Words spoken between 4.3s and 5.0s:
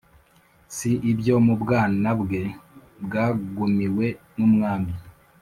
n'umwami